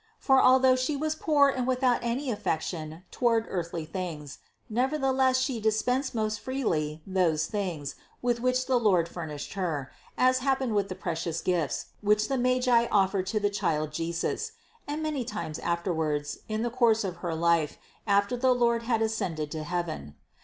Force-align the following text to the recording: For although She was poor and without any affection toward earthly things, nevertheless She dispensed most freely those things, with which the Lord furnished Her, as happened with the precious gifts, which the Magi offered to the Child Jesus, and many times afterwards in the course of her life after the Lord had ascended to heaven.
For 0.17 0.41
although 0.41 0.75
She 0.75 0.95
was 0.97 1.13
poor 1.13 1.49
and 1.49 1.67
without 1.67 1.99
any 2.01 2.31
affection 2.31 3.03
toward 3.11 3.45
earthly 3.47 3.85
things, 3.85 4.39
nevertheless 4.67 5.37
She 5.37 5.59
dispensed 5.59 6.15
most 6.15 6.39
freely 6.39 7.03
those 7.05 7.45
things, 7.45 7.93
with 8.19 8.39
which 8.39 8.65
the 8.65 8.79
Lord 8.79 9.07
furnished 9.07 9.53
Her, 9.53 9.91
as 10.17 10.39
happened 10.39 10.73
with 10.73 10.89
the 10.89 10.95
precious 10.95 11.39
gifts, 11.39 11.91
which 12.01 12.29
the 12.29 12.37
Magi 12.39 12.87
offered 12.87 13.27
to 13.27 13.39
the 13.39 13.51
Child 13.51 13.91
Jesus, 13.91 14.53
and 14.87 15.03
many 15.03 15.23
times 15.23 15.59
afterwards 15.59 16.39
in 16.49 16.63
the 16.63 16.71
course 16.71 17.03
of 17.03 17.17
her 17.17 17.35
life 17.35 17.77
after 18.07 18.35
the 18.35 18.55
Lord 18.55 18.81
had 18.81 19.03
ascended 19.03 19.51
to 19.51 19.61
heaven. 19.63 20.15